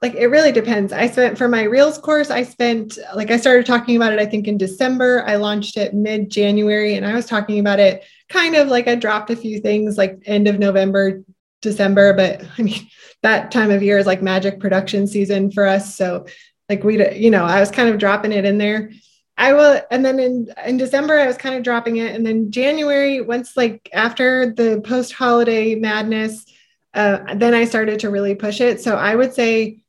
[0.00, 0.92] like it really depends.
[0.92, 4.26] I spent for my Reels course, I spent like I started talking about it, I
[4.26, 5.24] think in December.
[5.26, 8.94] I launched it mid January and I was talking about it kind of like I
[8.94, 11.22] dropped a few things like end of November,
[11.62, 12.12] December.
[12.12, 12.86] But I mean,
[13.22, 15.96] that time of year is like magic production season for us.
[15.96, 16.26] So,
[16.68, 18.90] like, we, you know, I was kind of dropping it in there.
[19.38, 22.50] I will, and then in in December I was kind of dropping it, and then
[22.50, 26.44] January, once like after the post holiday madness,
[26.92, 28.80] uh, then I started to really push it.
[28.80, 29.80] So I would say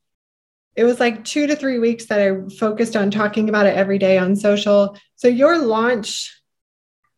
[0.76, 3.98] it was like two to three weeks that I focused on talking about it every
[3.98, 4.96] day on social.
[5.16, 6.40] So your launch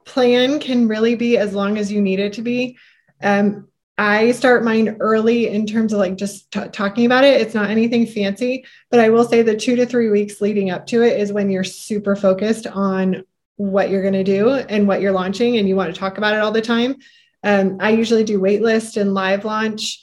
[0.07, 2.79] plan can really be as long as you need it to be.
[3.23, 7.41] Um, I start mine early in terms of like just t- talking about it.
[7.41, 10.87] It's not anything fancy, but I will say the two to three weeks leading up
[10.89, 13.25] to it is when you're super focused on
[13.57, 16.35] what you're going to do and what you're launching, and you want to talk about
[16.35, 16.97] it all the time.
[17.45, 20.03] Um, I usually do waitlist and live launch.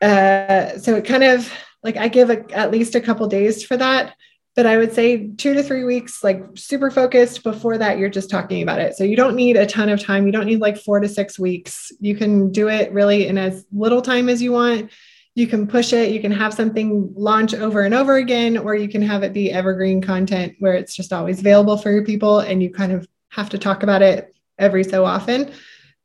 [0.00, 3.76] Uh, so it kind of like I give a, at least a couple days for
[3.76, 4.14] that
[4.56, 7.42] but I would say two to three weeks, like super focused.
[7.42, 8.96] Before that, you're just talking about it.
[8.96, 10.26] So you don't need a ton of time.
[10.26, 11.92] You don't need like four to six weeks.
[12.00, 14.90] You can do it really in as little time as you want.
[15.36, 16.10] You can push it.
[16.10, 19.52] You can have something launch over and over again, or you can have it be
[19.52, 23.50] evergreen content where it's just always available for your people and you kind of have
[23.50, 25.52] to talk about it every so often.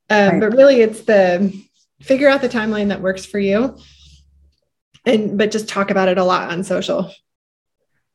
[0.08, 0.40] Um, right.
[0.40, 1.52] But really, it's the
[2.00, 3.76] figure out the timeline that works for you
[5.06, 7.10] and but just talk about it a lot on social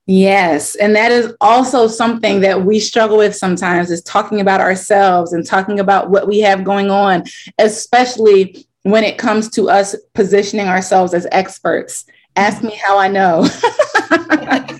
[0.08, 0.76] Yes.
[0.76, 5.46] And that is also something that we struggle with sometimes is talking about ourselves and
[5.46, 7.24] talking about what we have going on,
[7.60, 12.06] especially when it comes to us positioning ourselves as experts.
[12.36, 13.48] Ask me how I know.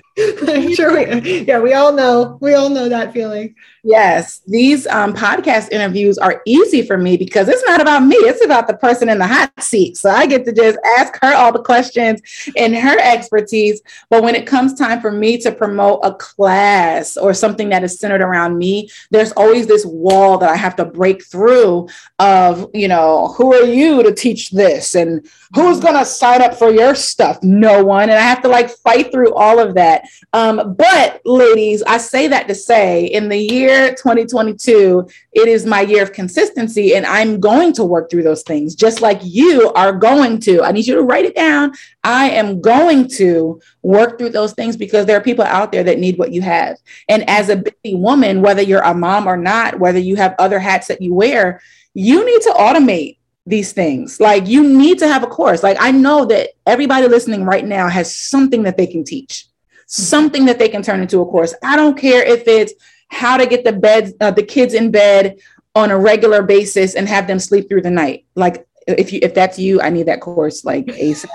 [0.74, 3.54] Sure we, yeah, we all know, we all know that feeling.
[3.84, 8.44] Yes, these um, podcast interviews are easy for me because it's not about me; it's
[8.44, 9.96] about the person in the hot seat.
[9.96, 12.20] So I get to just ask her all the questions
[12.56, 13.80] and her expertise.
[14.10, 17.98] But when it comes time for me to promote a class or something that is
[17.98, 21.88] centered around me, there's always this wall that I have to break through.
[22.18, 26.54] Of you know, who are you to teach this, and who's going to sign up
[26.54, 27.42] for your stuff?
[27.42, 30.04] No one, and I have to like fight through all of that.
[30.32, 35.64] Um, but ladies, I say that to say, in the year year 2022, it is
[35.64, 39.72] my year of consistency, and I'm going to work through those things just like you
[39.74, 40.62] are going to.
[40.62, 41.72] I need you to write it down.
[42.04, 45.98] I am going to work through those things because there are people out there that
[45.98, 46.76] need what you have.
[47.08, 50.58] And as a busy woman, whether you're a mom or not, whether you have other
[50.58, 51.60] hats that you wear,
[51.94, 54.20] you need to automate these things.
[54.20, 55.62] Like you need to have a course.
[55.62, 59.46] Like I know that everybody listening right now has something that they can teach,
[59.92, 61.54] something that they can turn into a course.
[61.62, 62.72] I don't care if it's
[63.08, 65.38] how to get the bed uh, the kids in bed
[65.74, 68.24] on a regular basis and have them sleep through the night.
[68.34, 71.28] Like if you if that's you i need that course like asap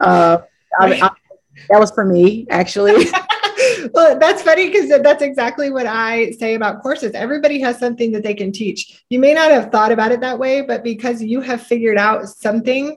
[0.00, 0.38] uh,
[0.80, 1.10] I, I,
[1.68, 3.06] that was for me actually.
[3.92, 7.12] Well that's funny because that's exactly what i say about courses.
[7.12, 9.04] Everybody has something that they can teach.
[9.10, 12.26] You may not have thought about it that way but because you have figured out
[12.26, 12.96] something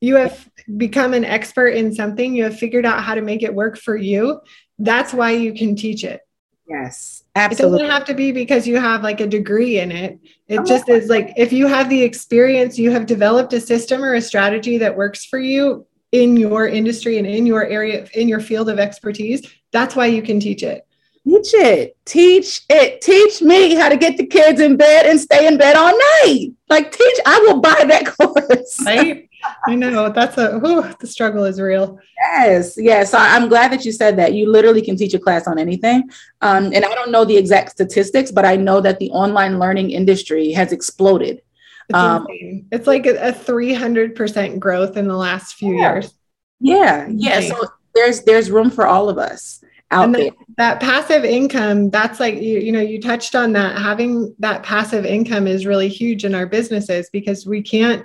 [0.00, 3.54] you have become an expert in something you have figured out how to make it
[3.54, 4.40] work for you
[4.78, 6.20] that's why you can teach it
[6.68, 7.76] yes Absolutely.
[7.76, 10.18] It doesn't have to be because you have like a degree in it.
[10.48, 14.02] It oh, just is like if you have the experience, you have developed a system
[14.02, 18.26] or a strategy that works for you in your industry and in your area, in
[18.26, 19.46] your field of expertise.
[19.70, 20.86] That's why you can teach it.
[21.26, 21.96] Teach it.
[22.04, 23.00] Teach it.
[23.00, 26.50] Teach me how to get the kids in bed and stay in bed all night.
[26.68, 28.80] Like teach, I will buy that course.
[28.84, 29.28] Right.
[29.66, 31.98] I know that's a whew, the struggle is real.
[32.18, 33.10] Yes, yes.
[33.10, 34.34] So I'm glad that you said that.
[34.34, 36.08] You literally can teach a class on anything.
[36.42, 39.90] Um, and I don't know the exact statistics, but I know that the online learning
[39.90, 41.42] industry has exploded.
[41.88, 42.26] It's, um,
[42.72, 45.92] it's like a, 300% growth in the last few yeah.
[45.92, 46.14] years.
[46.60, 47.40] Yeah, yeah.
[47.40, 50.30] So there's there's room for all of us out and there.
[50.56, 53.78] That passive income, that's like you, you know, you touched on that.
[53.78, 58.04] Having that passive income is really huge in our businesses because we can't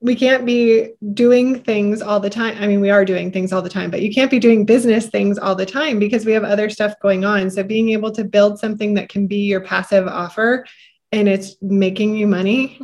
[0.00, 2.56] we can't be doing things all the time.
[2.60, 5.06] I mean, we are doing things all the time, but you can't be doing business
[5.06, 7.50] things all the time because we have other stuff going on.
[7.50, 10.66] So being able to build something that can be your passive offer
[11.12, 12.78] and it's making you money,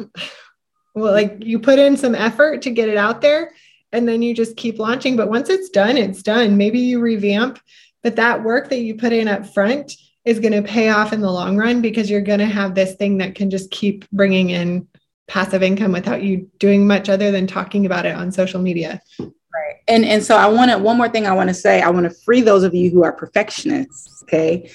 [0.95, 3.53] well, like you put in some effort to get it out there
[3.93, 5.15] and then you just keep launching.
[5.15, 6.57] But once it's done, it's done.
[6.57, 7.61] Maybe you revamp,
[8.03, 9.93] but that work that you put in up front
[10.25, 12.95] is going to pay off in the long run because you're going to have this
[12.95, 14.87] thing that can just keep bringing in
[15.27, 19.01] passive income without you doing much other than talking about it on social media.
[19.19, 19.77] Right.
[19.89, 21.83] And and so I want to one more thing I want to say.
[21.83, 24.23] I want to free those of you who are perfectionists.
[24.23, 24.71] Okay.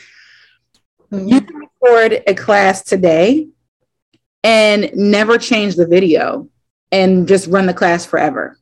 [1.12, 1.28] Mm-hmm.
[1.28, 3.48] You can record a class today
[4.44, 6.50] and never change the video
[6.92, 8.58] and just run the class forever.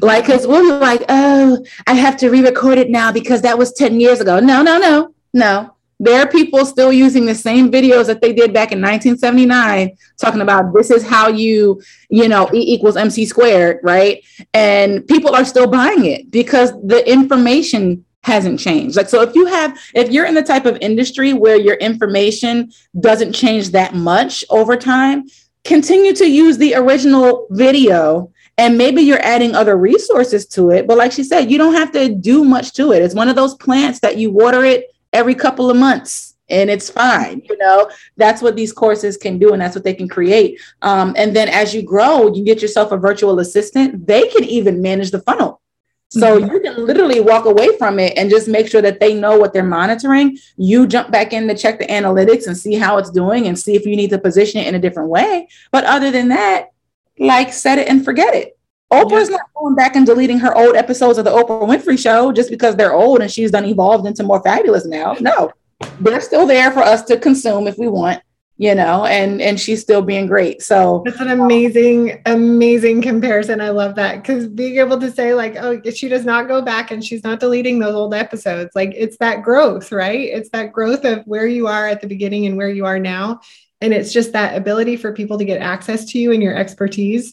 [0.00, 3.58] Like, because we'll be like, oh, I have to re record it now because that
[3.58, 4.40] was 10 years ago.
[4.40, 5.74] No, no, no, no.
[6.00, 10.40] There are people still using the same videos that they did back in 1979 talking
[10.40, 14.24] about this is how you you know e equals mc squared right?
[14.54, 18.96] And people are still buying it because the information hasn't changed.
[18.96, 22.70] Like so if you have if you're in the type of industry where your information
[23.00, 25.24] doesn't change that much over time
[25.64, 30.98] continue to use the original video and maybe you're adding other resources to it but
[30.98, 33.02] like she said you don't have to do much to it.
[33.02, 36.90] It's one of those plants that you water it every couple of months and it's
[36.90, 37.90] fine you know?
[38.16, 40.60] That's what these courses can do and that's what they can create.
[40.82, 44.06] Um, and then as you grow you get yourself a virtual assistant.
[44.06, 45.62] They can even manage the funnel.
[46.10, 46.52] So mm-hmm.
[46.52, 49.52] you can literally walk away from it and just make sure that they know what
[49.52, 50.38] they're monitoring.
[50.56, 53.74] You jump back in to check the analytics and see how it's doing and see
[53.74, 55.48] if you need to position it in a different way.
[55.70, 56.70] But other than that
[57.20, 58.58] like set it and forget it
[58.92, 62.50] Oprah's not going back and deleting her old episodes of the Oprah Winfrey Show just
[62.50, 65.14] because they're old and she's done evolved into more fabulous now.
[65.20, 65.52] No,
[66.00, 68.22] they're still there for us to consume if we want,
[68.56, 70.62] you know, and and she's still being great.
[70.62, 73.60] So that's an amazing, amazing comparison.
[73.60, 76.90] I love that because being able to say like, oh, she does not go back
[76.90, 78.70] and she's not deleting those old episodes.
[78.74, 80.30] Like it's that growth, right?
[80.32, 83.40] It's that growth of where you are at the beginning and where you are now,
[83.80, 87.32] and it's just that ability for people to get access to you and your expertise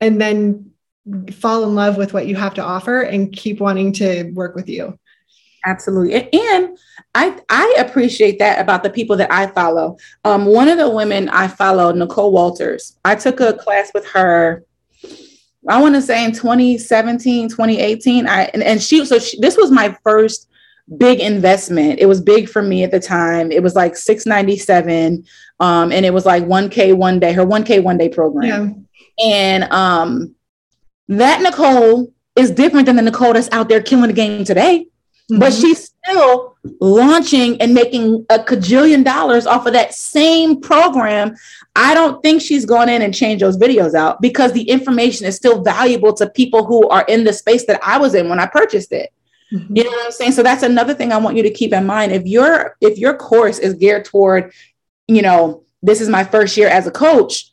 [0.00, 0.70] and then
[1.32, 4.68] fall in love with what you have to offer and keep wanting to work with
[4.68, 4.98] you.
[5.64, 6.32] Absolutely.
[6.32, 6.78] And
[7.14, 9.96] i i appreciate that about the people that i follow.
[10.24, 14.64] Um, one of the women i follow nicole walters i took a class with her
[15.68, 19.72] i want to say in 2017 2018 i and, and she so she, this was
[19.72, 20.48] my first
[20.98, 21.98] big investment.
[21.98, 23.50] It was big for me at the time.
[23.50, 25.24] It was like 697
[25.60, 28.86] um, and it was like 1K one day, her 1K one day program.
[29.18, 29.26] Yeah.
[29.26, 30.34] And um,
[31.08, 34.86] that Nicole is different than the Nicole that's out there killing the game today.
[35.30, 35.40] Mm-hmm.
[35.40, 41.34] But she's still launching and making a cajillion dollars off of that same program.
[41.74, 45.34] I don't think she's gone in and changed those videos out because the information is
[45.34, 48.46] still valuable to people who are in the space that I was in when I
[48.46, 49.12] purchased it.
[49.52, 49.76] Mm-hmm.
[49.76, 50.32] You know what I'm saying?
[50.32, 52.12] So that's another thing I want you to keep in mind.
[52.12, 54.52] If your if your course is geared toward,
[55.08, 57.52] you know, this is my first year as a coach,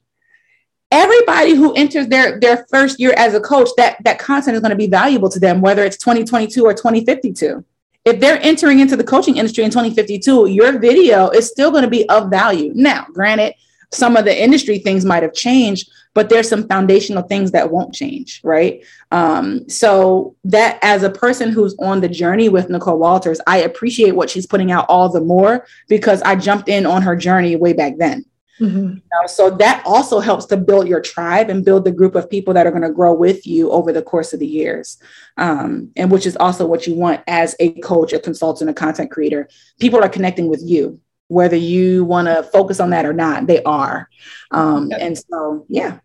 [0.92, 4.72] everybody who enters their their first year as a coach, that that content is going
[4.72, 7.64] to be valuable to them, whether it's 2022 or 2052.
[8.06, 11.90] If they're entering into the coaching industry in 2052, your video is still going to
[11.90, 12.72] be of value.
[12.76, 13.54] Now, granted,
[13.94, 17.94] some of the industry things might have changed, but there's some foundational things that won't
[17.94, 18.84] change, right?
[19.12, 24.16] Um, so that as a person who's on the journey with Nicole Walters, I appreciate
[24.16, 27.74] what she's putting out all the more because I jumped in on her journey way
[27.74, 28.26] back then.
[28.60, 28.78] Mm-hmm.
[28.78, 32.30] You know, so that also helps to build your tribe and build the group of
[32.30, 35.00] people that are going to grow with you over the course of the years.
[35.38, 39.10] Um, and which is also what you want as a coach, a consultant, a content
[39.10, 39.50] creator.
[39.80, 43.64] People are connecting with you whether you want to focus on that or not they
[43.64, 44.10] are.
[44.52, 45.02] Um, yep.
[45.02, 46.00] and so yeah.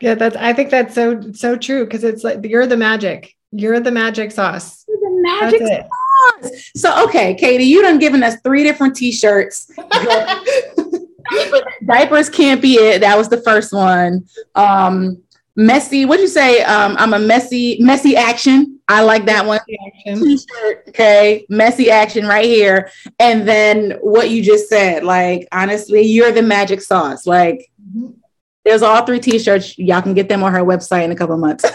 [0.00, 3.34] Yeah that's i think that's so so true because it's like you're the magic.
[3.50, 4.84] You're the magic sauce.
[4.86, 6.72] You're the magic sauce.
[6.76, 9.70] So okay katy you done given us three different t-shirts.
[11.84, 13.00] Diapers can't be it.
[13.00, 14.26] That was the first one.
[14.54, 15.22] Um
[15.58, 19.60] messy what'd you say um i'm a messy messy action I like that one.
[20.06, 22.90] T-shirt, okay, messy action right here.
[23.18, 27.26] And then what you just said, like honestly, you're the magic sauce.
[27.26, 28.12] Like mm-hmm.
[28.64, 29.76] there's all three t-shirts.
[29.78, 31.66] Y'all can get them on her website in a couple months.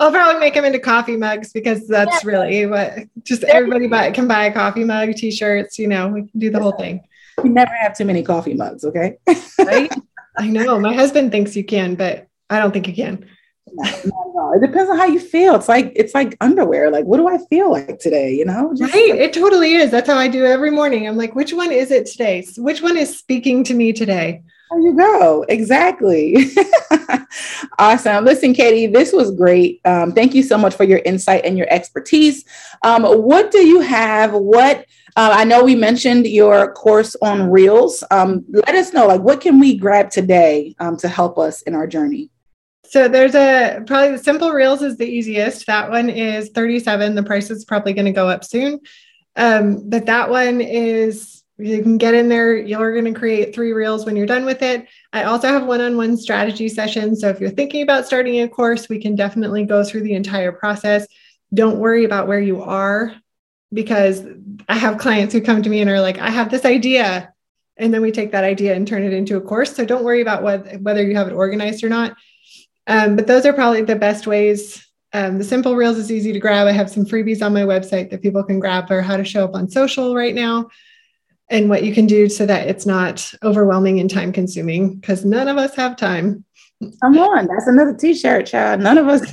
[0.00, 2.30] I'll probably make them into coffee mugs because that's yeah.
[2.30, 6.40] really what just everybody buy, can buy a coffee mug, t-shirts, you know, we can
[6.40, 7.00] do the whole thing.
[7.44, 9.18] You never have too many coffee mugs, okay?
[9.58, 9.92] right?
[10.36, 10.80] I know.
[10.80, 13.26] My husband thinks you can, but I don't think you can.
[13.72, 14.56] Not.
[14.56, 15.54] It depends on how you feel.
[15.54, 16.90] It's like it's like underwear.
[16.90, 18.34] Like, what do I feel like today?
[18.34, 19.10] You know, Just right?
[19.10, 19.90] Like, it totally is.
[19.90, 21.06] That's how I do every morning.
[21.06, 22.44] I'm like, which one is it today?
[22.56, 24.42] Which one is speaking to me today?
[24.70, 25.44] There you go.
[25.48, 26.36] Exactly.
[27.78, 28.24] awesome.
[28.24, 29.80] Listen, Katy, this was great.
[29.84, 32.44] Um, thank you so much for your insight and your expertise.
[32.82, 34.32] Um, what do you have?
[34.32, 34.86] What
[35.16, 38.04] uh, I know we mentioned your course on Reels.
[38.12, 41.74] Um, let us know, like, what can we grab today um, to help us in
[41.74, 42.30] our journey?
[42.90, 45.64] So there's a probably the simple reels is the easiest.
[45.68, 47.14] That one is 37.
[47.14, 48.80] The price is probably going to go up soon.
[49.36, 52.56] Um, but that one is you can get in there.
[52.56, 54.88] You're going to create three reels when you're done with it.
[55.12, 57.20] I also have one-on-one strategy sessions.
[57.20, 60.50] So if you're thinking about starting a course, we can definitely go through the entire
[60.50, 61.06] process.
[61.54, 63.14] Don't worry about where you are
[63.72, 64.24] because
[64.68, 67.32] I have clients who come to me and are like, I have this idea.
[67.76, 69.76] And then we take that idea and turn it into a course.
[69.76, 72.16] So don't worry about what, whether you have it organized or not
[72.86, 74.86] um, but those are probably the best ways.
[75.12, 76.66] Um, the simple reels is easy to grab.
[76.66, 79.44] I have some freebies on my website that people can grab for how to show
[79.44, 80.68] up on social right now
[81.50, 85.48] and what you can do so that it's not overwhelming and time consuming because none
[85.48, 86.44] of us have time.
[87.02, 88.80] Come on, that's another t-shirt, child.
[88.80, 89.20] None of us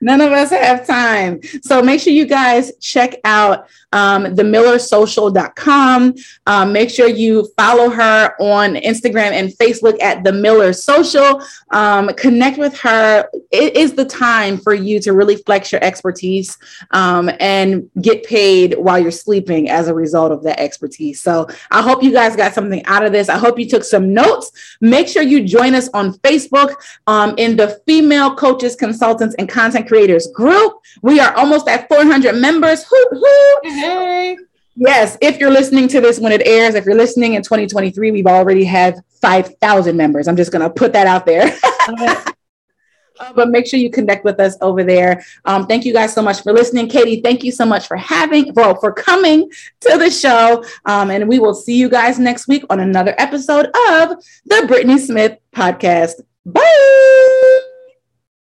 [0.00, 1.40] None of us have time.
[1.62, 6.14] So make sure you guys check out um, themillersocial.com.
[6.46, 11.42] Um, make sure you follow her on Instagram and Facebook at The Miller Social.
[11.70, 13.28] Um, connect with her.
[13.50, 16.58] It is the time for you to really flex your expertise
[16.90, 21.20] um, and get paid while you're sleeping as a result of that expertise.
[21.22, 23.28] So I hope you guys got something out of this.
[23.28, 24.52] I hope you took some notes.
[24.80, 26.74] Make sure you join us on Facebook
[27.06, 30.74] um, in the Female Coaches, Consultants, and Content creators group.
[31.02, 32.84] We are almost at 400 members.
[33.62, 34.36] Hey.
[34.76, 38.26] Yes, if you're listening to this when it airs, if you're listening in 2023, we've
[38.26, 40.28] already had 5,000 members.
[40.28, 41.52] I'm just going to put that out there.
[43.20, 45.24] Uh, but make sure you connect with us over there.
[45.44, 46.88] Um, thank you guys so much for listening.
[46.88, 50.64] Katy, thank you so much for having, well, for coming to the show.
[50.84, 55.00] Um, and we will see you guys next week on another episode of the Brittnee
[55.00, 56.20] Smith podcast.
[56.46, 57.44] Bye.